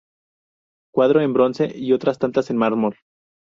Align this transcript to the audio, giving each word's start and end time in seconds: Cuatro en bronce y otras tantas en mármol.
Cuatro 0.91 1.21
en 1.21 1.31
bronce 1.31 1.69
y 1.77 1.93
otras 1.93 2.17
tantas 2.17 2.49
en 2.49 2.57
mármol. 2.57 2.97